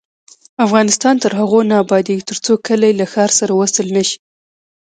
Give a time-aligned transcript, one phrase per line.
[0.65, 4.17] افغانستان تر هغو نه ابادیږي، ترڅو کلي له ښار سره وصل نشي.